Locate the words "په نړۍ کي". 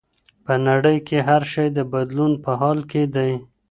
0.45-1.17